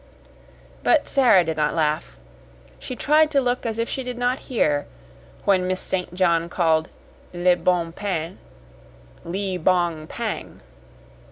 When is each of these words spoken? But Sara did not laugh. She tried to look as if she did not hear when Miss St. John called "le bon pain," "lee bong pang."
But 0.81 1.07
Sara 1.07 1.43
did 1.43 1.57
not 1.57 1.75
laugh. 1.75 2.17
She 2.79 2.95
tried 2.95 3.29
to 3.29 3.39
look 3.39 3.67
as 3.67 3.77
if 3.77 3.87
she 3.87 4.03
did 4.03 4.17
not 4.17 4.39
hear 4.49 4.87
when 5.45 5.67
Miss 5.67 5.79
St. 5.79 6.15
John 6.15 6.49
called 6.49 6.89
"le 7.33 7.55
bon 7.55 7.91
pain," 7.91 8.39
"lee 9.23 9.57
bong 9.59 10.07
pang." 10.07 10.61